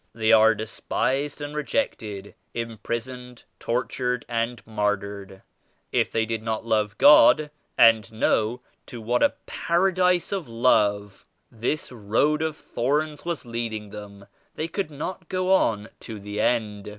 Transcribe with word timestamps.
They 0.15 0.31
are 0.31 0.55
despised 0.55 1.41
and 1.41 1.55
rejected, 1.55 2.33
im 2.55 2.79
prisoned, 2.79 3.43
tortured 3.59 4.25
and 4.27 4.65
martyred. 4.65 5.43
If 5.91 6.11
they 6.11 6.25
did 6.25 6.41
not 6.41 6.65
love 6.65 6.97
God 6.97 7.51
and 7.77 8.11
know 8.11 8.61
to 8.87 8.99
what 8.99 9.21
a 9.21 9.35
Paradise 9.45 10.31
of 10.31 10.47
Love 10.49 11.23
this 11.51 11.91
road 11.91 12.41
of 12.41 12.57
thorns 12.57 13.25
was 13.25 13.45
leading 13.45 13.91
them, 13.91 14.25
they 14.55 14.67
could 14.67 14.89
not 14.89 15.29
go 15.29 15.53
on 15.53 15.87
to 15.99 16.19
the 16.19 16.39
end. 16.41 16.89